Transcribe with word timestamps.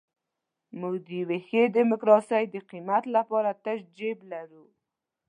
موږ 0.79 0.95
د 1.05 1.07
یوې 1.19 1.39
ښې 1.47 1.61
ډیموکراسۍ 1.75 2.43
د 2.49 2.55
قیمت 2.69 3.03
لپاره 3.15 3.51
تش 3.63 3.79
جیب 3.97 4.17
لرو. 4.31 4.65